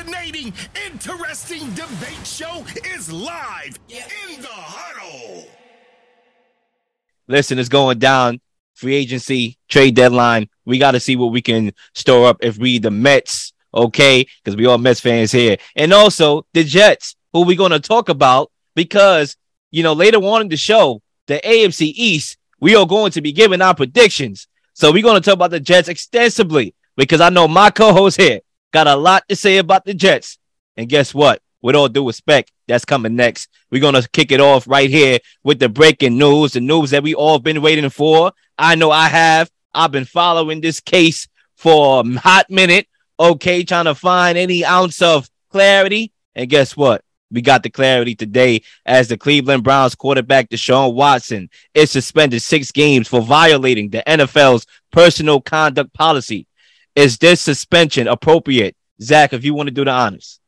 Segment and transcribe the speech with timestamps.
[0.00, 0.52] fascinating,
[0.86, 5.46] interesting debate show is live in the huddle.
[7.28, 8.40] Listen, it's going down.
[8.74, 10.48] Free agency, trade deadline.
[10.64, 14.26] We got to see what we can store up if we the Mets, okay?
[14.42, 18.08] Because we all Mets fans here, and also the Jets, who we're going to talk
[18.08, 19.36] about because
[19.70, 23.32] you know later on in the show, the AFC East, we are going to be
[23.32, 24.48] giving our predictions.
[24.72, 28.40] So we're going to talk about the Jets extensively because I know my co-host here
[28.72, 30.38] got a lot to say about the Jets.
[30.76, 31.42] And guess what?
[31.62, 33.48] With all due respect, that's coming next.
[33.70, 37.02] We're going to kick it off right here with the breaking news, the news that
[37.02, 38.32] we all been waiting for.
[38.56, 39.50] I know I have.
[39.74, 42.88] I've been following this case for a hot minute.
[43.18, 46.12] Okay, trying to find any ounce of clarity.
[46.34, 47.04] And guess what?
[47.30, 52.72] We got the clarity today as the Cleveland Browns quarterback Deshaun Watson is suspended six
[52.72, 56.46] games for violating the NFL's personal conduct policy.
[56.94, 58.76] Is this suspension appropriate?
[59.00, 60.40] Zach, if you want to do the honors.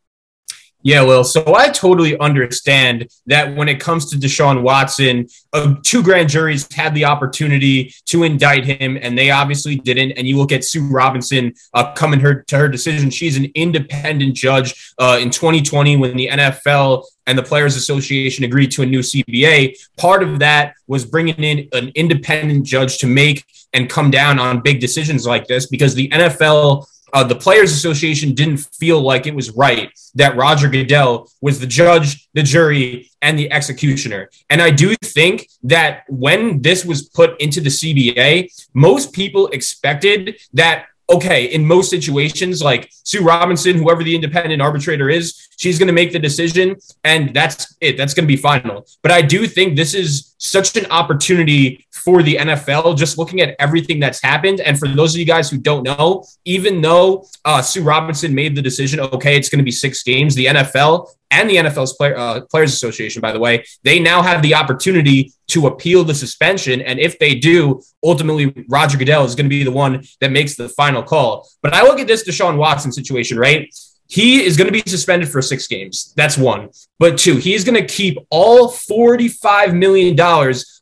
[0.85, 6.03] Yeah, well, so I totally understand that when it comes to Deshaun Watson, uh, two
[6.03, 10.13] grand juries had the opportunity to indict him, and they obviously didn't.
[10.13, 14.35] And you look at Sue Robinson uh, coming her to her decision; she's an independent
[14.35, 19.01] judge uh, in 2020 when the NFL and the Players Association agreed to a new
[19.01, 19.77] CBA.
[19.97, 24.61] Part of that was bringing in an independent judge to make and come down on
[24.61, 29.35] big decisions like this because the NFL uh, the Players Association didn't feel like it
[29.35, 34.31] was right that Roger Goodell was the judge, the jury, and the executioner.
[34.49, 40.41] And I do think that when this was put into the CBA, most people expected
[40.55, 45.89] that okay, in most situations, like Sue Robinson, whoever the independent arbitrator is, she's going
[45.89, 47.97] to make the decision, and that's it.
[47.97, 48.87] That's going to be final.
[49.03, 53.55] But I do think this is such an opportunity for the NFL, just looking at
[53.61, 54.61] everything that's happened.
[54.61, 58.57] And for those of you guys who don't know, even though uh, Sue Robinson made
[58.57, 62.43] the decision, okay, it's going to be six games, the NFL and the NFL's uh,
[62.51, 66.81] Players Association, by the way, they now have the opportunity to appeal the suspension.
[66.83, 70.57] And if they do, ultimately, Roger Goodell is going to be the one that makes
[70.57, 71.49] the final call.
[71.63, 73.69] But I look at this Deshaun Watson situation, right?
[74.13, 76.13] He is going to be suspended for six games.
[76.19, 76.69] That's one.
[76.99, 80.21] But two, he's going to keep all $45 million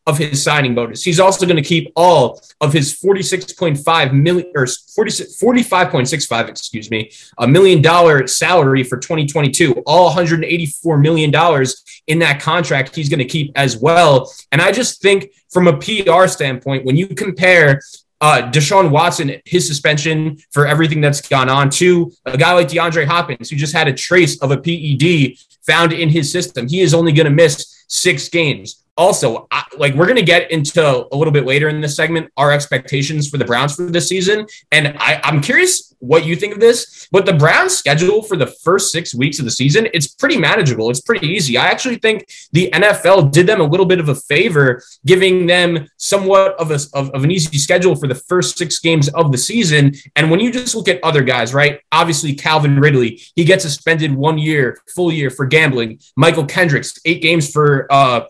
[0.04, 1.04] of his signing bonus.
[1.04, 7.46] He's also going to keep all of his 46.5 million or 45.65, excuse me, a
[7.46, 9.74] million dollar salary for 2022.
[9.86, 14.28] All 184 million dollars in that contract he's going to keep as well.
[14.50, 17.80] And I just think from a PR standpoint, when you compare
[18.20, 23.06] uh, Deshaun Watson, his suspension for everything that's gone on, to a guy like DeAndre
[23.06, 26.68] Hopkins, who just had a trace of a PED found in his system.
[26.68, 30.50] He is only going to miss six games also, I, like we're going to get
[30.50, 34.08] into a little bit later in this segment our expectations for the Browns for this
[34.08, 37.08] season, and I, I'm curious what you think of this.
[37.12, 40.90] But the Browns' schedule for the first six weeks of the season, it's pretty manageable.
[40.90, 41.56] It's pretty easy.
[41.56, 45.88] I actually think the NFL did them a little bit of a favor, giving them
[45.96, 49.38] somewhat of a of, of an easy schedule for the first six games of the
[49.38, 49.94] season.
[50.16, 51.80] And when you just look at other guys, right?
[51.92, 56.00] Obviously, Calvin Ridley, he gets suspended one year, full year for gambling.
[56.18, 58.26] Mychal Kendricks, eight games for uh,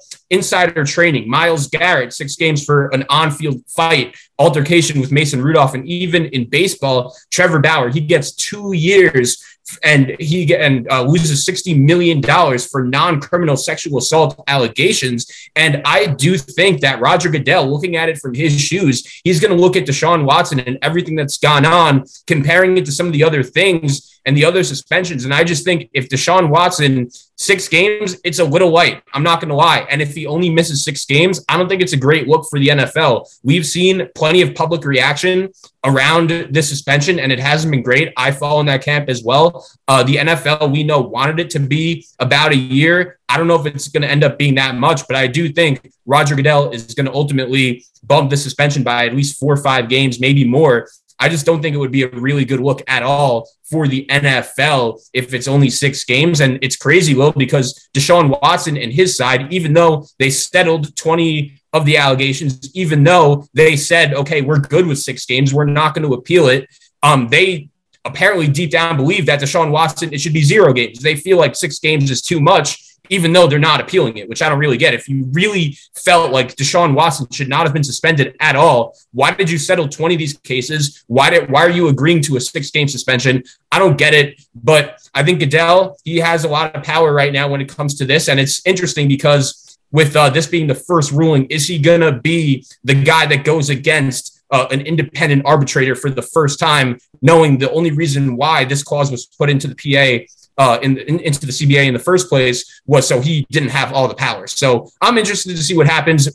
[0.61, 1.29] insider trading.
[1.29, 5.75] Myles Garrett, six games for an on field fight, altercation with Mason Rudolph.
[5.75, 9.45] And even in baseball, Trevor Bauer, he gets two years
[9.85, 15.31] and he and uh, loses sixty million dollars for non-criminal sexual assault allegations.
[15.55, 19.57] And I do think that Roger Goodell, looking at it from his shoes, he's going
[19.57, 23.13] to look at Deshaun Watson and everything that's gone on, comparing it to some of
[23.13, 25.25] the other things and the other suspensions.
[25.25, 27.09] And I just think if Deshaun Watson
[27.41, 29.03] six games, it's a little light.
[29.15, 29.87] I'm not going to lie.
[29.89, 32.59] And if he only misses six games, I don't think it's a great look for
[32.59, 33.27] the NFL.
[33.43, 35.51] We've seen plenty of public reaction
[35.83, 38.13] around this suspension, and it hasn't been great.
[38.15, 39.67] I fall in that camp as well.
[39.89, 43.19] Uh, the NFL, we know, wanted it to be about a year.
[43.31, 45.49] I don't know if it's going to end up being that much, but I do
[45.51, 49.63] think Roger Goodell is going to ultimately bump the suspension by at least four or
[49.63, 50.89] five games, maybe more.
[51.21, 54.07] I just don't think it would be a really good look at all for the
[54.07, 56.41] NFL if it's only six games.
[56.41, 61.61] And it's crazy, Will, because Deshaun Watson and his side, even though they settled 20
[61.73, 65.95] of the allegations, even though they said, okay, we're good with six games, we're not
[65.95, 66.67] going to appeal it.
[67.03, 67.69] Um, they
[68.05, 71.01] apparently deep down believe that Deshaun Watson, it should be zero games.
[71.01, 74.41] They feel like six games is too much even though they're not appealing it, which
[74.41, 74.95] I don't really get.
[74.95, 79.33] If you really felt like Deshaun Watson should not have been suspended at all, why
[79.33, 81.05] did you settle 20 of these cases?
[81.09, 83.43] Why did why are you agreeing to a six game suspension?
[83.71, 84.41] I don't get it.
[84.55, 87.97] But I think Goodell, he has a lot of power right now when it comes
[87.97, 88.29] to this.
[88.29, 92.13] And it's interesting because with uh, this being the first ruling, is he going to
[92.13, 97.59] be the guy that goes against uh, an independent arbitrator for the first time, knowing
[97.59, 100.25] the only reason why this clause was put into the PA
[100.59, 103.93] uh, in, in, into the CBA in the first place was so he didn't have
[103.93, 104.53] all the powers.
[104.53, 106.29] So I'm interested to see what happens.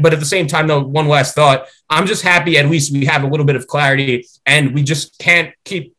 [0.00, 3.04] But at the same time, though, one last thought: I'm just happy at least we
[3.06, 5.94] have a little bit of clarity, and we just can't keep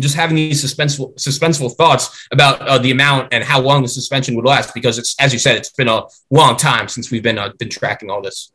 [0.00, 4.34] just having these suspenseful suspenseful thoughts about uh, the amount and how long the suspension
[4.34, 7.38] would last because it's as you said it's been a long time since we've been
[7.38, 8.50] uh, been tracking all this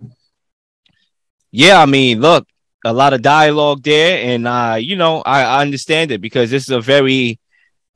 [1.51, 2.47] yeah i mean look
[2.83, 6.63] a lot of dialogue there and uh you know i, I understand it because this
[6.63, 7.39] is a very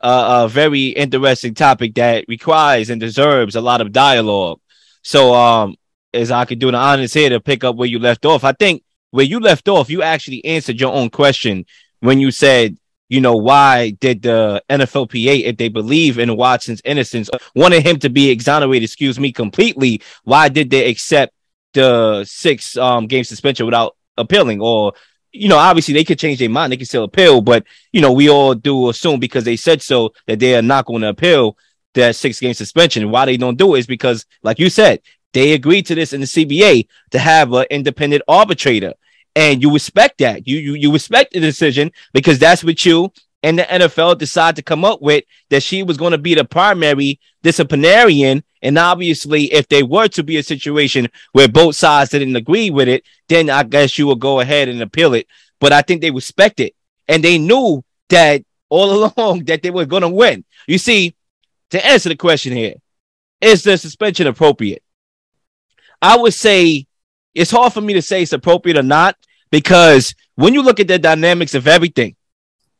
[0.01, 4.59] a very interesting topic that requires and deserves a lot of dialogue
[5.01, 5.75] so um
[6.13, 8.51] as i could do the honors here to pick up where you left off i
[8.53, 11.65] think where you left off you actually answered your own question
[11.99, 12.77] when you said
[13.09, 18.09] you know, why did the NFLPA, if they believe in Watson's innocence, wanted him to
[18.09, 21.33] be exonerated, excuse me, completely, why did they accept
[21.73, 24.61] the six um, game suspension without appealing?
[24.61, 24.93] Or,
[25.31, 28.11] you know, obviously they could change their mind, they can still appeal, but, you know,
[28.11, 31.57] we all do assume because they said so that they are not going to appeal
[31.93, 33.11] that six game suspension.
[33.11, 35.01] Why they don't do it is because, like you said,
[35.33, 38.93] they agreed to this in the CBA to have an independent arbitrator
[39.35, 40.47] and you respect that.
[40.47, 44.61] You you you respect the decision because that's what you and the NFL decided to
[44.61, 48.43] come up with that she was going to be the primary disciplinarian.
[48.61, 52.89] And obviously, if there were to be a situation where both sides didn't agree with
[52.89, 55.27] it, then I guess you would go ahead and appeal it.
[55.59, 56.75] But I think they respect it,
[57.07, 60.43] and they knew that all along that they were going to win.
[60.67, 61.15] You see,
[61.71, 62.75] to answer the question here,
[63.39, 64.83] is the suspension appropriate?
[66.01, 66.87] I would say
[67.33, 69.15] it's hard for me to say it's appropriate or not
[69.51, 72.15] because when you look at the dynamics of everything,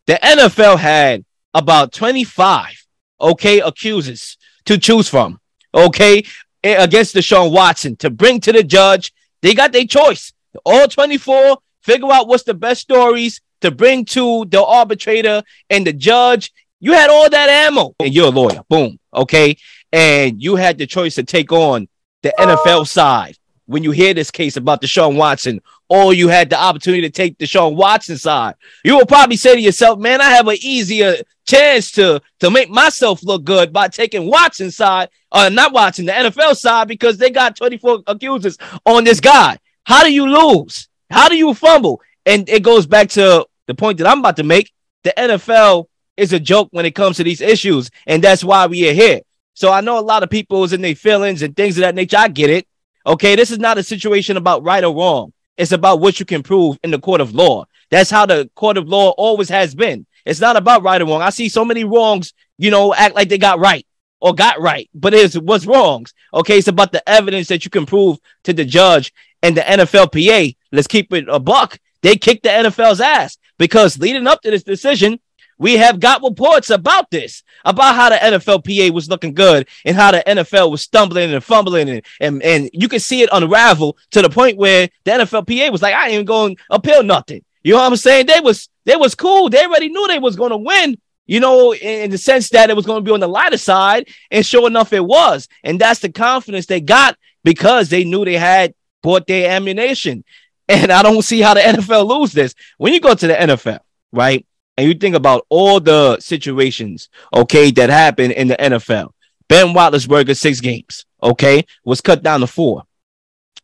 [0.09, 1.23] the NFL had
[1.53, 2.83] about 25
[3.21, 5.39] okay accusers to choose from,
[5.71, 6.23] okay,
[6.63, 9.13] against Deshaun Watson to bring to the judge.
[9.43, 10.33] They got their choice.
[10.65, 15.93] All 24 figure out what's the best stories to bring to the arbitrator and the
[15.93, 16.51] judge.
[16.79, 18.61] You had all that ammo, and you're a lawyer.
[18.67, 18.97] Boom.
[19.13, 19.57] Okay.
[19.93, 21.87] And you had the choice to take on
[22.23, 23.37] the NFL side
[23.69, 27.37] when you hear this case about Deshaun Watson, or you had the opportunity to take
[27.37, 31.17] Deshaun Watson side, you will probably say to yourself, man, I have an easier
[31.47, 36.07] chance to, to make myself look good by taking Watson side, or uh, not Watson,
[36.07, 38.57] the NFL side, because they got 24 accusers
[38.87, 39.59] on this guy.
[39.83, 40.89] How do you lose?
[41.11, 42.01] How do you fumble?
[42.25, 44.73] And it goes back to the point that I'm about to make.
[45.03, 45.85] The NFL
[46.17, 49.21] is a joke when it comes to these issues, and that's why we are here.
[49.53, 51.93] So I know a lot of people is in their feelings and things of that
[51.93, 52.17] nature.
[52.17, 52.65] I get it.
[53.05, 55.33] Okay, this is not a situation about right or wrong.
[55.57, 57.65] It's about what you can prove in the court of law.
[57.91, 60.05] That's how the court of law always has been.
[60.25, 61.21] It's not about right or wrong.
[61.21, 63.85] I see so many wrongs, you know, act like they got right
[64.21, 66.13] or got right, but it's what's wrongs.
[66.33, 70.55] Okay, it's about the evidence that you can prove to the judge and the NFLPA.
[70.71, 71.79] Let's keep it a buck.
[72.01, 75.19] They kicked the NFL's ass because leading up to this decision,
[75.59, 80.11] we have got reports about this, about how the NFLPA was looking good and how
[80.11, 84.21] the NFL was stumbling and fumbling, and and, and you can see it unravel to
[84.21, 87.43] the point where the NFLPA was like, I ain't going to appeal nothing.
[87.61, 88.25] You know what I'm saying?
[88.25, 89.49] They was they was cool.
[89.49, 90.97] They already knew they was going to win.
[91.27, 93.57] You know, in, in the sense that it was going to be on the lighter
[93.57, 95.47] side, and sure enough, it was.
[95.63, 98.73] And that's the confidence they got because they knew they had
[99.03, 100.23] bought their ammunition.
[100.67, 102.55] And I don't see how the NFL lose this.
[102.77, 103.79] When you go to the NFL,
[104.11, 104.45] right?
[104.79, 109.11] And you think about all the situations, okay, that happened in the NFL.
[109.49, 112.83] Ben Roethlisberger, six games, okay, was cut down to four.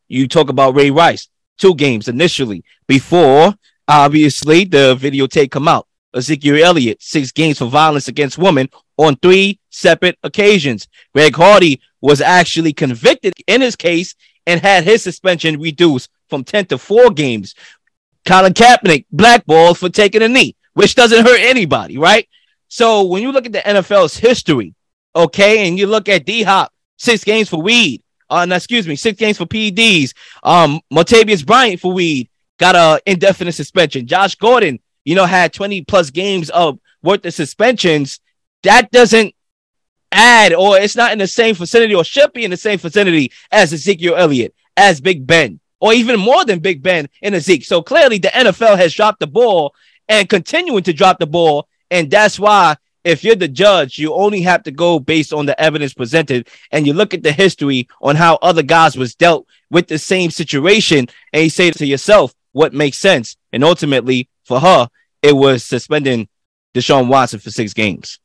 [0.10, 3.54] You talk about Ray Rice, two games initially before,
[3.88, 5.88] obviously, the videotape come out.
[6.14, 8.68] Ezekiel Elliott, six games for violence against women
[8.98, 10.90] on three separate occasions.
[11.14, 16.66] Greg Hardy was actually convicted in his case and had his suspension reduced from 10
[16.66, 17.56] to four games.
[18.26, 22.30] Colin Kaepernick blackballed for taking a knee which doesn't hurt anybody, right?
[22.68, 24.76] So when you look at the NFL's history,
[25.16, 28.96] okay, and you look at D Hop, six games for weed, uh, no, excuse me,
[28.96, 30.14] six games for PEDs.
[30.44, 32.30] Um, Martavis Bryant for weed
[32.60, 34.08] got a indefinite suspension.
[34.08, 38.20] Josh Gordon, you know, had 20 plus games of worth of suspensions.
[38.64, 39.36] That doesn't
[40.12, 43.32] add, or it's not in the same vicinity, or should be in the same vicinity
[43.52, 47.66] as Ezekiel Elliott, as Big Ben, or even more than Big Ben and Ezekiel.
[47.66, 49.76] So clearly, the NFL has dropped the ball
[50.08, 51.68] and continuing to drop the ball.
[51.92, 55.60] And that's why if you're the judge, you only have to go based on the
[55.62, 59.88] evidence presented and you look at the history on how other guys was dealt with
[59.88, 63.38] the same situation and you say to yourself what makes sense.
[63.54, 64.90] And ultimately for her,
[65.22, 66.28] it was suspending
[66.74, 68.20] Deshaun Watson for six games.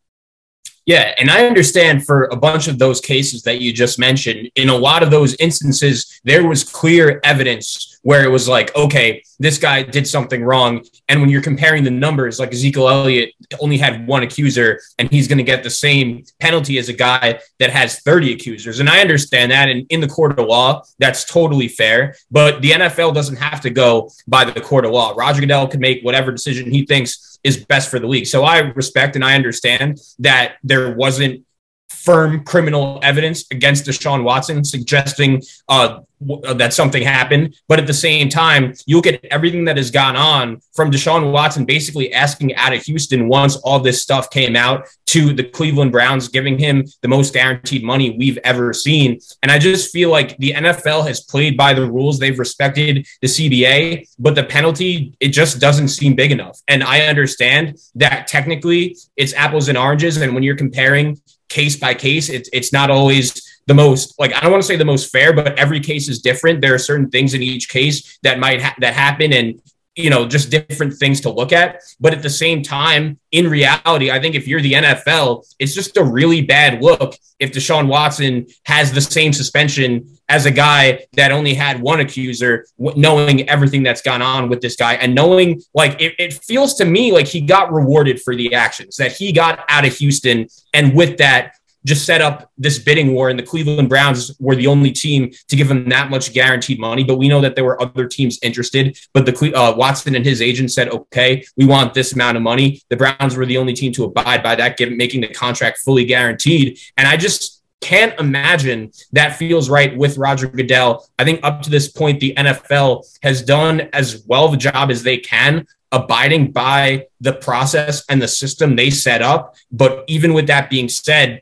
[0.90, 4.70] Yeah, and I understand for a bunch of those cases that you just mentioned, in
[4.70, 9.56] a lot of those instances, there was clear evidence where it was like, okay, this
[9.56, 10.84] guy did something wrong.
[11.08, 15.28] And when you're comparing the numbers, like Ezekiel Elliott only had one accuser and he's
[15.28, 18.80] going to get the same penalty as a guy that has 30 accusers.
[18.80, 19.68] And I understand that.
[19.68, 22.16] And in the court of law, that's totally fair.
[22.32, 25.14] But the NFL doesn't have to go by the court of law.
[25.16, 28.26] Roger Goodell could make whatever decision he thinks is best for the league.
[28.26, 31.44] So I respect and I understand that there wasn't
[31.90, 36.00] firm criminal evidence against Deshaun Watson suggesting uh,
[36.44, 37.56] uh, that something happened.
[37.66, 41.32] But at the same time, you look at everything that has gone on from Deshaun
[41.32, 45.92] Watson basically asking out of Houston once all this stuff came out to the Cleveland
[45.92, 49.18] Browns giving him the most guaranteed money we've ever seen.
[49.42, 52.18] And I just feel like the NFL has played by the rules.
[52.18, 56.60] They've respected the CBA, but the penalty, it just doesn't seem big enough.
[56.68, 60.18] And I understand that technically it's apples and oranges.
[60.18, 61.18] And when you're comparing
[61.50, 64.76] case by case, it's, it's not always the most like I don't want to say
[64.76, 66.60] the most fair, but every case is different.
[66.60, 69.60] There are certain things in each case that might ha- that happen, and
[70.00, 71.82] you know just different things to look at.
[72.00, 75.96] But at the same time, in reality, I think if you're the NFL, it's just
[75.96, 81.32] a really bad look if Deshaun Watson has the same suspension as a guy that
[81.32, 86.00] only had one accuser, knowing everything that's gone on with this guy and knowing like
[86.00, 89.64] it, it feels to me like he got rewarded for the actions that he got
[89.68, 93.88] out of Houston, and with that just set up this bidding war, and the Cleveland
[93.88, 97.04] Browns were the only team to give him that much guaranteed money.
[97.04, 98.98] But we know that there were other teams interested.
[99.14, 102.82] But the uh, Watson and his agent said, "Okay, we want this amount of money."
[102.88, 106.04] The Browns were the only team to abide by that, given making the contract fully
[106.04, 106.78] guaranteed.
[106.96, 111.06] And I just can't imagine that feels right with Roger Goodell.
[111.18, 115.02] I think up to this point, the NFL has done as well a job as
[115.02, 119.56] they can abiding by the process and the system they set up.
[119.72, 121.40] But even with that being said,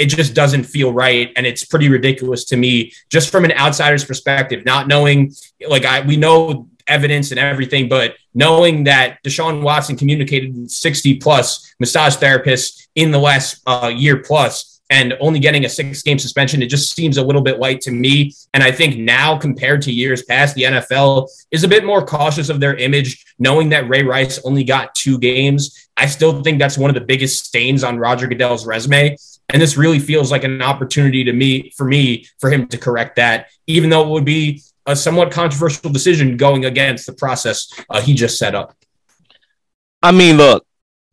[0.00, 4.04] it just doesn't feel right and it's pretty ridiculous to me just from an outsider's
[4.04, 5.32] perspective not knowing
[5.68, 11.16] like i we know evidence and everything but knowing that deshaun watson communicated with 60
[11.16, 16.18] plus massage therapists in the last uh, year plus and only getting a six game
[16.18, 18.34] suspension, it just seems a little bit light to me.
[18.52, 22.48] And I think now, compared to years past, the NFL is a bit more cautious
[22.48, 25.88] of their image, knowing that Ray Rice only got two games.
[25.96, 29.16] I still think that's one of the biggest stains on Roger Goodell's resume.
[29.52, 33.16] And this really feels like an opportunity to me for me for him to correct
[33.16, 38.00] that, even though it would be a somewhat controversial decision going against the process uh,
[38.00, 38.74] he just set up.
[40.02, 40.66] I mean, look,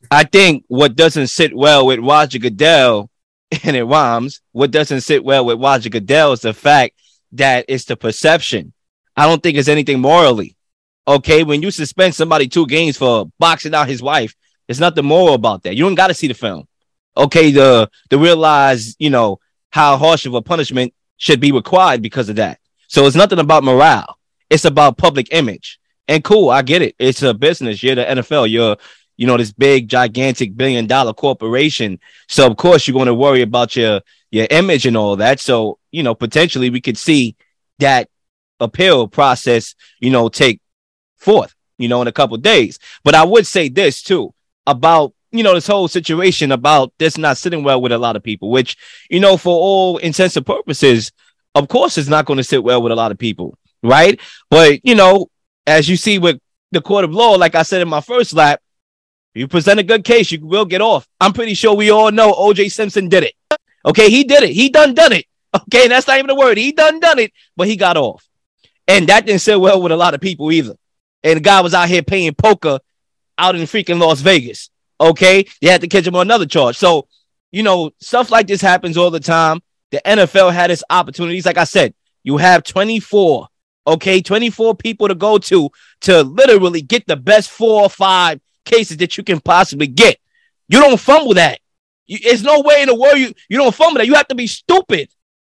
[0.10, 3.10] I think what doesn't sit well with Roger Goodell,
[3.63, 6.96] and it rhymes, what doesn't sit well with Roger Goodell is the fact
[7.34, 8.74] that it's the perception.
[9.15, 10.56] I don't think it's anything morally.
[11.08, 14.36] Okay, when you suspend somebody two games for boxing out his wife,
[14.67, 15.75] there's nothing moral about that.
[15.75, 16.67] You don't got to see the film
[17.17, 19.39] okay to to realize you know
[19.71, 22.59] how harsh of a punishment should be required because of that.
[22.88, 24.17] So it's nothing about morale.
[24.50, 25.79] It's about public image.
[26.07, 26.95] And cool, I get it.
[27.00, 27.83] It's a business.
[27.83, 28.50] You're the NFL.
[28.50, 28.77] You're
[29.17, 32.00] you know this big gigantic billion dollar corporation.
[32.27, 35.39] So of course you're going to worry about your your image and all that.
[35.39, 37.36] So you know potentially we could see
[37.79, 38.09] that
[38.59, 40.59] appeal process you know take
[41.17, 42.79] forth you know in a couple days.
[43.03, 44.33] But I would say this too
[44.65, 48.24] about you know, this whole situation about this not sitting well with a lot of
[48.24, 48.77] people, which,
[49.10, 51.12] you know, for all intents and purposes,
[51.56, 54.20] of course, it's not going to sit well with a lot of people, right?
[54.50, 55.27] But, you know,
[55.65, 56.39] as you see with
[56.72, 58.62] the court of law, like I said in my first lap,
[59.34, 61.08] you present a good case, you will get off.
[61.20, 63.34] I'm pretty sure we all know OJ Simpson did it.
[63.86, 64.50] Okay, he did it.
[64.50, 65.25] He done done it.
[65.56, 66.58] Okay, and that's not even a word.
[66.58, 68.27] He done done it, but he got off.
[68.88, 70.75] And that didn't sit well with a lot of people either.
[71.24, 72.79] And the guy was out here paying poker
[73.38, 74.70] out in freaking Las Vegas.
[75.00, 76.75] Okay, they had to catch him on another charge.
[76.77, 77.08] So,
[77.51, 79.62] you know, stuff like this happens all the time.
[79.92, 81.46] The NFL had its opportunities.
[81.46, 83.48] Like I said, you have 24,
[83.86, 85.70] okay, 24 people to go to
[86.01, 90.18] to literally get the best four or five cases that you can possibly get.
[90.68, 91.60] You don't fumble that.
[92.08, 94.08] You, there's no way in the world you, you don't fumble that.
[94.08, 95.10] You have to be stupid,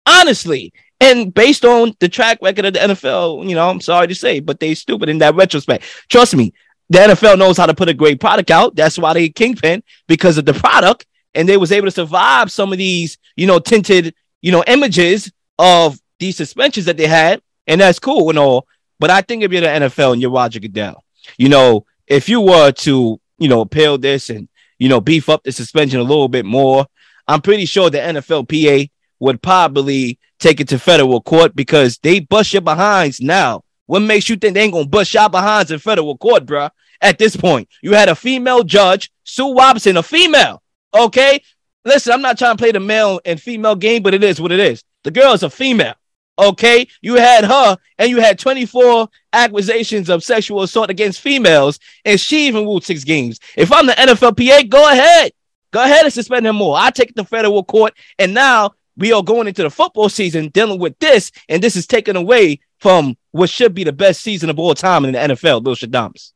[0.06, 0.72] honestly.
[1.00, 4.40] And based on the track record of the NFL, you know, I'm sorry to say,
[4.40, 5.84] but they stupid in that retrospect.
[6.08, 6.54] Trust me,
[6.92, 8.76] the NFL knows how to put a great product out.
[8.76, 12.70] That's why they kingpin because of the product, and they was able to survive some
[12.70, 17.80] of these, you know, tinted, you know, images of these suspensions that they had, and
[17.80, 18.66] that's cool and all.
[19.00, 21.02] But I think if you're the NFL and you're Roger Goodell,
[21.38, 25.42] you know, if you were to, you know, appeal this and you know beef up
[25.44, 26.86] the suspension a little bit more,
[27.26, 32.52] I'm pretty sure the NFLPA would probably take it to federal court because they bust
[32.52, 33.62] your behinds now.
[33.86, 36.70] What makes you think they ain't gonna bust your behinds in federal court, bruh?
[37.02, 37.68] at this point.
[37.82, 40.62] You had a female judge, Sue Robinson, a female.
[40.94, 41.42] Okay.
[41.84, 44.52] Listen, I'm not trying to play the male and female game, but it is what
[44.52, 44.84] it is.
[45.02, 45.94] The girl is a female.
[46.38, 52.18] Okay, you had her, and you had 24 accusations of sexual assault against females, and
[52.18, 53.38] she even ruled six games.
[53.54, 55.32] If I'm the NFLPA, go ahead,
[55.72, 56.78] go ahead and suspend him more.
[56.78, 60.48] I take it to federal court, and now we are going into the football season
[60.48, 64.50] dealing with this, and this is taken away from what should be the best season
[64.50, 66.32] of all time in the NFL, Bill Shadams.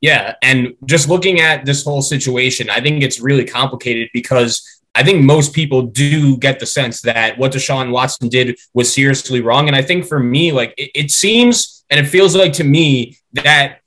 [0.00, 5.02] Yeah, and just looking at this whole situation, I think it's really complicated because I
[5.02, 9.66] think most people do get the sense that what Deshaun Watson did was seriously wrong.
[9.66, 13.18] And I think for me, like it, it seems and it feels like to me
[13.34, 13.80] that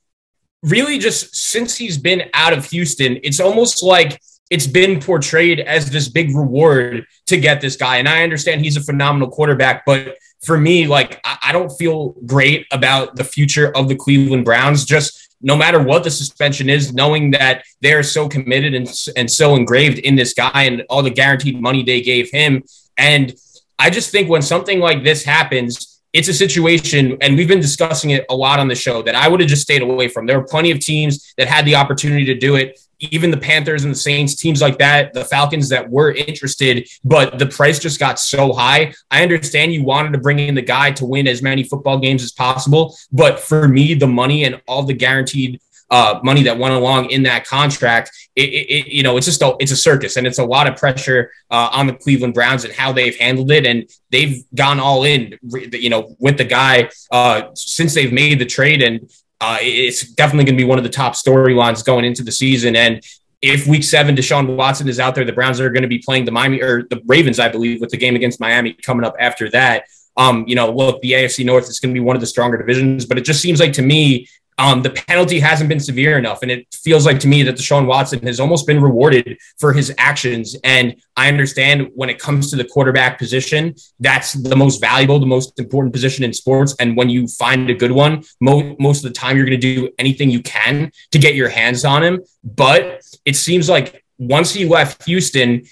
[0.61, 5.89] really just since he's been out of Houston, it's almost like it's been portrayed as
[5.89, 7.97] this big reward to get this guy.
[7.97, 12.67] And I understand he's a phenomenal quarterback, but for me, like I, don't feel great
[12.71, 14.83] about the future of the Cleveland Browns.
[14.83, 19.55] Just no matter what the suspension is, knowing that they're so committed and, and so
[19.55, 22.63] engraved in this guy and all the guaranteed money they gave him.
[22.97, 23.33] And
[23.79, 28.09] I just think when something like this happens, it's a situation, and we've been discussing
[28.09, 30.25] it a lot on the show that I would have just stayed away from.
[30.25, 33.83] There are plenty of teams that had the opportunity to do it even the Panthers
[33.83, 37.99] and the Saints, teams like that, the Falcons that were interested, but the price just
[37.99, 38.93] got so high.
[39.09, 42.23] I understand you wanted to bring in the guy to win as many football games
[42.23, 45.59] as possible, but for me, the money and all the guaranteed
[45.91, 49.55] uh, money that went along in that contract, it, it, you know, it's just a,
[49.59, 52.73] it's a circus and it's a lot of pressure uh, on the Cleveland Browns and
[52.73, 53.65] how they've handled it.
[53.65, 55.37] And they've gone all in,
[55.73, 58.81] you know, with the guy uh, since they've made the trade.
[58.81, 59.11] And
[59.41, 62.75] uh, it's definitely going to be one of the top storylines going into the season.
[62.75, 63.03] And
[63.41, 66.25] if week seven Deshaun Watson is out there, the Browns are going to be playing
[66.25, 69.49] the Miami or the Ravens, I believe, with the game against Miami coming up after
[69.49, 69.85] that.
[70.15, 72.57] Um, you know, look, the AFC North is going to be one of the stronger
[72.57, 76.41] divisions, but it just seems like to me um, the penalty hasn't been severe enough.
[76.41, 79.93] And it feels like to me that Deshaun Watson has almost been rewarded for his
[79.97, 80.55] actions.
[80.63, 85.25] And I understand when it comes to the quarterback position, that's the most valuable, the
[85.25, 86.75] most important position in sports.
[86.79, 89.75] And when you find a good one, mo- most of the time you're going to
[89.75, 92.21] do anything you can to get your hands on him.
[92.43, 95.63] But it seems like once he left Houston,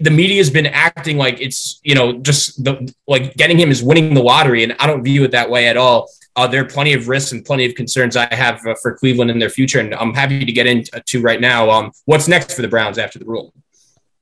[0.00, 3.82] the media has been acting like it's you know just the like getting him is
[3.82, 6.66] winning the lottery and i don't view it that way at all uh, there are
[6.66, 9.80] plenty of risks and plenty of concerns I have uh, for Cleveland in their future,
[9.80, 11.70] and I'm happy to get into right now.
[11.70, 13.52] Um, what's next for the Browns after the rule?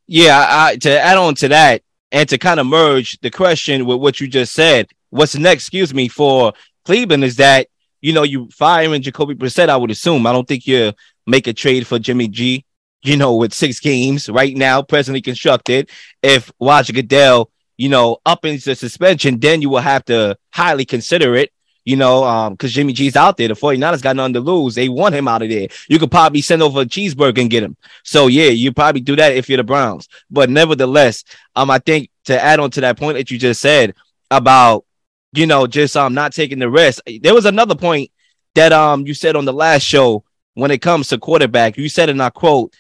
[0.07, 3.99] Yeah, I, to add on to that and to kind of merge the question with
[3.99, 5.65] what you just said, what's next?
[5.65, 6.53] Excuse me for
[6.85, 7.67] Cleveland is that
[8.01, 9.69] you know you firing Jacoby Brissett.
[9.69, 10.27] I would assume.
[10.27, 10.93] I don't think you
[11.27, 12.65] make a trade for Jimmy G.
[13.03, 15.91] You know, with six games right now, presently constructed.
[16.23, 21.37] If Roger Goodell, you know, up into suspension, then you will have to highly consider
[21.37, 21.53] it
[21.87, 23.47] you know, um, because Jimmy G's out there.
[23.47, 24.75] The 49ers got nothing to lose.
[24.75, 25.69] They want him out of there.
[25.89, 27.77] You could probably send over a cheeseburger and get him.
[28.03, 30.09] So yeah, you probably do that if you're the Browns.
[30.29, 33.95] But nevertheless, um, I think to add on to that point that you just said
[34.33, 34.85] about,
[35.33, 37.03] you know, just um not taking the risk.
[37.21, 38.11] There was another point
[38.57, 41.79] that um you said on the last show when it comes to quarterback.
[41.79, 42.75] You said and I quote,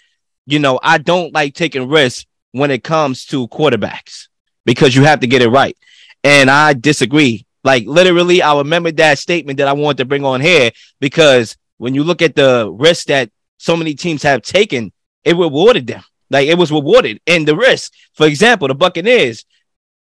[0.47, 4.27] you know, I don't like taking risks when it comes to quarterbacks
[4.65, 5.77] because you have to get it right.
[6.25, 7.46] And I disagree.
[7.67, 11.97] Like literally, I remember that statement that I wanted to bring on here because when
[11.97, 14.93] you look at the risk that so many teams have taken,
[15.25, 16.05] it rewarded them.
[16.31, 17.93] Like it was rewarded in the risk.
[18.15, 19.45] For example, the Buccaneers,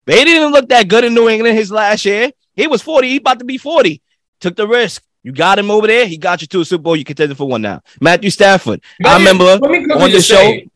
[0.04, 2.32] they didn't look that good in New England his last year.
[2.52, 4.02] He was 40, he about to be 40.
[4.40, 5.02] Took the risk.
[5.22, 6.06] You got him over there.
[6.06, 6.96] He got you to a Super Bowl.
[6.96, 7.80] You contended for one now.
[7.98, 8.82] Matthew Stafford.
[9.02, 10.36] I remember on the show.
[10.36, 10.68] Say,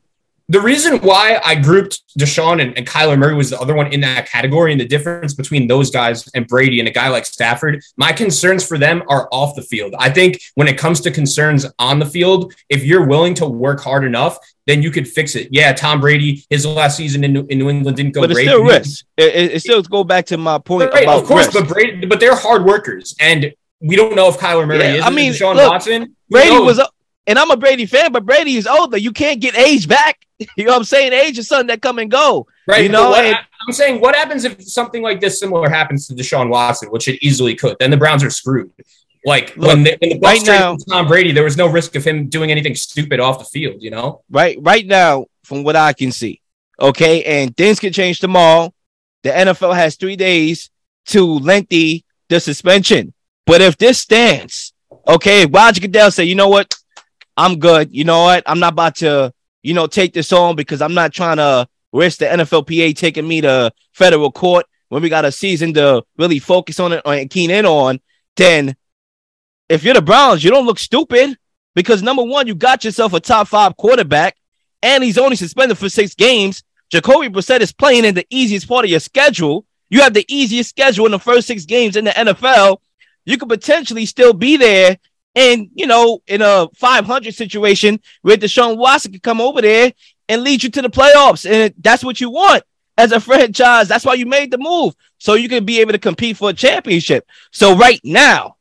[0.50, 4.00] the reason why I grouped Deshaun and, and Kyler Murray was the other one in
[4.00, 7.82] that category, and the difference between those guys and Brady and a guy like Stafford,
[7.96, 9.94] my concerns for them are off the field.
[9.98, 13.80] I think when it comes to concerns on the field, if you're willing to work
[13.80, 15.48] hard enough, then you could fix it.
[15.50, 18.38] Yeah, Tom Brady, his last season in New, in New England didn't go but it's
[18.38, 18.46] great.
[18.46, 19.04] still risk.
[19.18, 21.58] It, it, still go back to my point right, about of course, risk.
[21.58, 25.04] but Brady, but they're hard workers, and we don't know if Kyler Murray yeah, is.
[25.04, 26.16] I mean, Deshaun look, Watson.
[26.30, 26.80] Brady was,
[27.28, 28.96] and I'm a Brady fan, but Brady is older.
[28.96, 30.18] You can't get age back.
[30.56, 31.12] You know what I'm saying?
[31.12, 32.46] Age is something that come and go.
[32.68, 32.84] Right.
[32.84, 33.36] You know, what, and,
[33.66, 37.20] I'm saying what happens if something like this similar happens to Deshaun Watson, which it
[37.26, 37.76] easily could.
[37.80, 38.70] Then the Browns are screwed.
[39.26, 42.04] Like look, when, they, when the right now, Tom Brady, there was no risk of
[42.06, 43.82] him doing anything stupid off the field.
[43.82, 44.22] You know.
[44.30, 44.58] Right.
[44.60, 46.40] Right now, from what I can see,
[46.78, 48.72] okay, and things can change tomorrow.
[49.24, 50.70] The NFL has three days
[51.06, 53.12] to lengthy the suspension.
[53.44, 54.72] But if this stands,
[55.08, 56.77] okay, Roger Goodell say, you know what,
[57.38, 57.94] I'm good.
[57.94, 61.12] You know what, I'm not about to you know, take this on because I'm not
[61.12, 65.74] trying to risk the NFLPA taking me to federal court when we got a season
[65.74, 68.00] to really focus on it and keen in on,
[68.36, 68.74] then
[69.68, 71.36] if you're the Browns, you don't look stupid
[71.74, 74.36] because number one, you got yourself a top five quarterback
[74.82, 76.62] and he's only suspended for six games.
[76.90, 79.66] Jacoby Brissett is playing in the easiest part of your schedule.
[79.90, 82.78] You have the easiest schedule in the first six games in the NFL.
[83.26, 84.96] You could potentially still be there.
[85.38, 89.92] And, you know, in a 500 situation where Deshaun Watson could come over there
[90.28, 91.48] and lead you to the playoffs.
[91.48, 92.64] And that's what you want
[92.96, 93.86] as a franchise.
[93.86, 94.96] That's why you made the move.
[95.18, 97.24] So you can be able to compete for a championship.
[97.52, 98.56] So right now,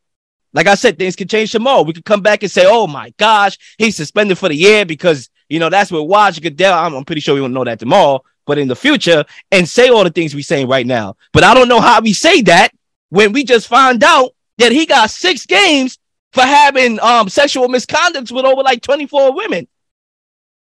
[0.54, 1.82] like I said, things can change tomorrow.
[1.82, 5.32] We could come back and say, oh my gosh, he's suspended for the year because,
[5.50, 8.24] you know, that's what Roger Goodell, I'm, I'm pretty sure we won't know that tomorrow,
[8.46, 11.18] but in the future, and say all the things we're saying right now.
[11.34, 12.70] But I don't know how we say that
[13.10, 15.98] when we just find out that he got six games
[16.34, 19.68] for having um sexual misconducts with over like 24 women.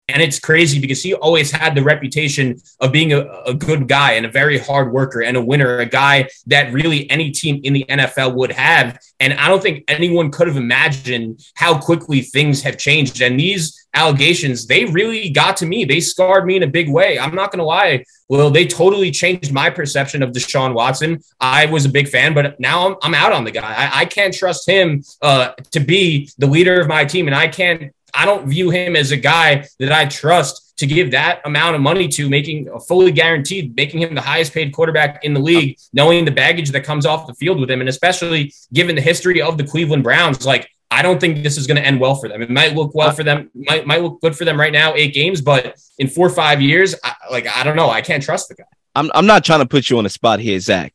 [0.08, 4.12] And it's crazy because he always had the reputation of being a, a, good guy
[4.12, 7.74] and a very hard worker and a winner, a guy that really any team in
[7.74, 8.98] the NFL would have.
[9.20, 13.20] And I don't think anyone could have imagined how quickly things have changed.
[13.20, 15.84] And these allegations, they really got to me.
[15.84, 17.18] They scarred me in a big way.
[17.18, 18.04] I'm not going to lie.
[18.30, 21.20] Well, they totally changed my perception of Deshaun Watson.
[21.40, 23.74] I was a big fan, but now I'm, I'm out on the guy.
[23.74, 27.26] I, I can't trust him uh, to be the leader of my team.
[27.26, 31.10] And I can't I don't view him as a guy that I trust to give
[31.10, 35.24] that amount of money to, making a fully guaranteed, making him the highest paid quarterback
[35.24, 38.52] in the league, knowing the baggage that comes off the field with him, and especially
[38.72, 40.46] given the history of the Cleveland Browns.
[40.46, 42.40] Like, I don't think this is going to end well for them.
[42.42, 45.12] It might look well for them, might might look good for them right now, eight
[45.12, 48.48] games, but in four or five years, I, like I don't know, I can't trust
[48.48, 48.64] the guy.
[48.94, 50.94] I'm I'm not trying to put you on the spot here, Zach,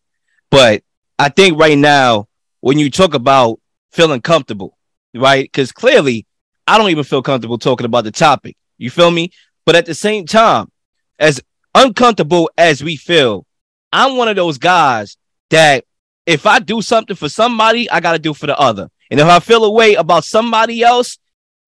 [0.49, 0.81] but
[1.19, 2.27] I think right now
[2.61, 3.59] when you talk about
[3.91, 4.77] feeling comfortable,
[5.13, 5.43] right?
[5.43, 6.25] Because clearly
[6.65, 8.55] I don't even feel comfortable talking about the topic.
[8.77, 9.31] You feel me?
[9.65, 10.71] But at the same time,
[11.19, 11.41] as
[11.75, 13.45] uncomfortable as we feel,
[13.91, 15.17] I'm one of those guys
[15.49, 15.85] that
[16.25, 18.89] if I do something for somebody, I got to do for the other.
[19.11, 21.17] And if I feel a way about somebody else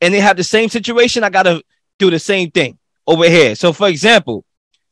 [0.02, 1.62] and they have the same situation, I got to
[2.00, 3.56] do the same thing over here.
[3.56, 4.44] So, for example,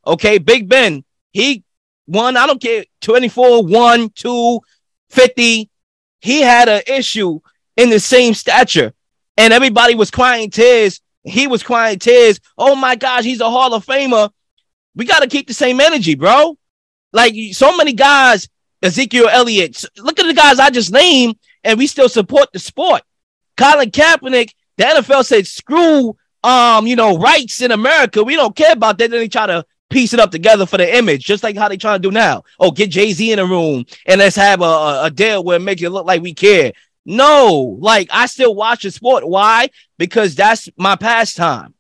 [0.06, 1.64] okay, Big Ben, he
[2.08, 4.60] won, I don't care, 24, 1, 2,
[5.10, 5.70] 50.
[6.22, 7.40] He had an issue
[7.76, 8.94] in the same stature
[9.38, 11.02] and everybody was crying tears.
[11.24, 12.40] He was crying tears.
[12.58, 14.30] Oh my gosh, he's a Hall of Famer.
[14.96, 16.58] We got to keep the same energy, bro.
[17.12, 18.50] Like so many guys,
[18.82, 19.86] Ezekiel Elliott.
[19.98, 23.02] Look at the guys I just named, and we still support the sport.
[23.56, 28.24] Colin Kaepernick, the NFL said, screw um, you know, rights in America.
[28.24, 29.10] We don't care about that.
[29.10, 31.78] Then they try to piece it up together for the image, just like how they
[31.78, 32.44] trying to do now.
[32.60, 35.58] Oh, get Jay Z in the room and let's have a, a, a deal where
[35.58, 36.74] it make it look like we care.
[37.06, 39.28] No, like I still watch the sport.
[39.28, 39.70] Why?
[39.98, 41.74] Because that's my pastime.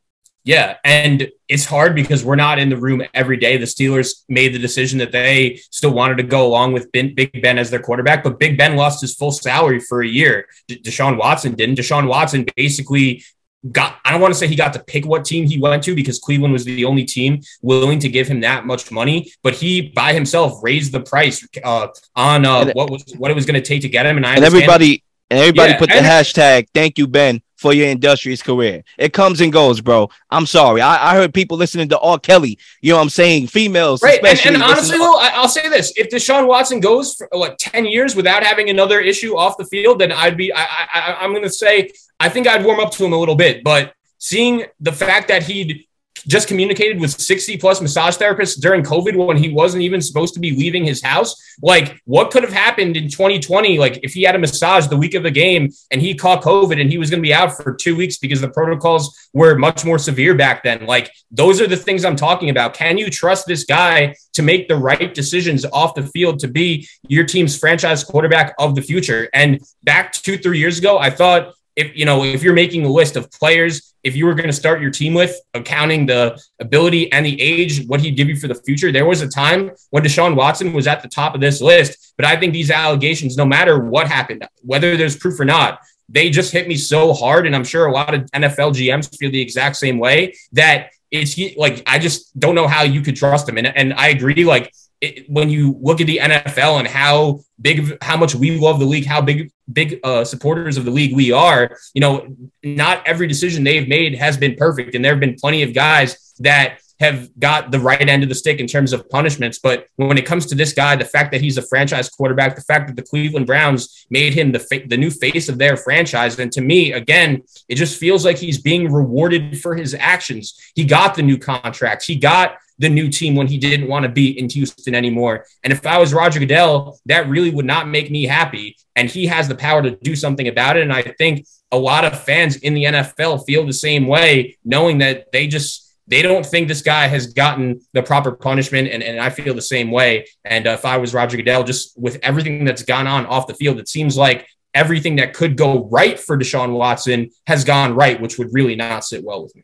[0.45, 3.55] Yeah, and it's hard because we're not in the room every day.
[3.55, 7.41] The Steelers made the decision that they still wanted to go along with ben, Big
[7.41, 10.47] Ben as their quarterback, but Big Ben lost his full salary for a year.
[10.67, 11.77] De- Deshaun Watson didn't.
[11.77, 13.23] Deshaun Watson basically
[13.71, 15.95] got I don't want to say he got to pick what team he went to
[15.95, 19.93] because Cleveland was the only team willing to give him that much money, but he
[19.95, 23.65] by himself raised the price uh, on uh, what was what it was going to
[23.65, 24.17] take to get him.
[24.17, 25.03] And I and everybody
[25.33, 28.83] and everybody yeah, put the hashtag thank you, Ben, for your industrious career.
[28.99, 30.11] It comes and goes, bro.
[30.29, 30.79] I'm sorry.
[30.79, 32.19] I, I heard people listening to R.
[32.19, 32.59] Kelly.
[32.81, 33.47] You know what I'm saying?
[33.47, 34.03] Females.
[34.03, 34.23] Right.
[34.23, 35.91] And, and honestly, though, I'll say this.
[35.95, 39.99] If Deshaun Watson goes for what 10 years without having another issue off the field,
[39.99, 43.13] then I'd be I, I I'm gonna say I think I'd warm up to him
[43.13, 43.63] a little bit.
[43.63, 45.87] But seeing the fact that he'd
[46.27, 50.39] just communicated with 60 plus massage therapists during COVID when he wasn't even supposed to
[50.39, 51.35] be leaving his house.
[51.61, 53.77] Like, what could have happened in 2020?
[53.77, 56.79] Like, if he had a massage the week of the game and he caught COVID
[56.79, 59.85] and he was going to be out for two weeks because the protocols were much
[59.85, 60.85] more severe back then.
[60.85, 62.73] Like, those are the things I'm talking about.
[62.73, 66.87] Can you trust this guy to make the right decisions off the field to be
[67.07, 69.29] your team's franchise quarterback of the future?
[69.33, 72.89] And back two, three years ago, I thought if you know if you're making a
[72.89, 77.11] list of players if you were going to start your team with accounting the ability
[77.11, 80.03] and the age what he'd give you for the future there was a time when
[80.03, 83.45] deshaun watson was at the top of this list but i think these allegations no
[83.45, 87.55] matter what happened whether there's proof or not they just hit me so hard and
[87.55, 91.81] i'm sure a lot of nfl gms feel the exact same way that it's like
[91.87, 94.71] i just don't know how you could trust him and, and i agree like
[95.03, 98.85] it, when you look at the NFL and how big, how much we love the
[98.85, 103.27] league, how big, big uh, supporters of the league we are, you know, not every
[103.27, 107.37] decision they've made has been perfect, and there have been plenty of guys that have
[107.37, 109.59] got the right end of the stick in terms of punishments.
[109.59, 112.61] But when it comes to this guy, the fact that he's a franchise quarterback, the
[112.61, 116.39] fact that the Cleveland Browns made him the fa- the new face of their franchise,
[116.39, 120.57] and to me, again, it just feels like he's being rewarded for his actions.
[120.75, 122.05] He got the new contracts.
[122.05, 125.45] He got the new team when he didn't want to be in Houston anymore.
[125.63, 128.75] And if I was Roger Goodell, that really would not make me happy.
[128.95, 130.83] And he has the power to do something about it.
[130.83, 134.99] And I think a lot of fans in the NFL feel the same way, knowing
[134.99, 138.89] that they just they don't think this guy has gotten the proper punishment.
[138.89, 140.27] And, and I feel the same way.
[140.43, 143.53] And uh, if I was Roger Goodell, just with everything that's gone on off the
[143.53, 148.19] field, it seems like everything that could go right for Deshaun Watson has gone right,
[148.19, 149.63] which would really not sit well with me.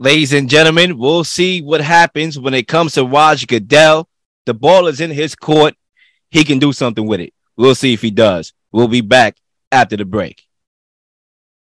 [0.00, 4.08] Ladies and gentlemen, we'll see what happens when it comes to Raj Goodell.
[4.44, 5.76] The ball is in his court.
[6.32, 7.32] He can do something with it.
[7.56, 8.52] We'll see if he does.
[8.72, 9.36] We'll be back
[9.70, 10.43] after the break.